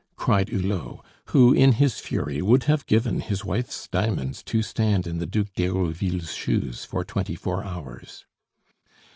cried 0.15 0.49
Hulot, 0.49 1.01
who 1.25 1.53
in 1.53 1.73
his 1.73 1.99
fury 1.99 2.41
would 2.41 2.63
have 2.63 2.87
given 2.87 3.19
his 3.21 3.45
wife's 3.45 3.87
diamonds 3.87 4.41
to 4.45 4.63
stand 4.63 5.05
in 5.05 5.19
the 5.19 5.27
Duc 5.27 5.49
d'Herouville's 5.55 6.33
shoes 6.33 6.83
for 6.85 7.05
twenty 7.05 7.35
four 7.35 7.63
hours. 7.63 8.25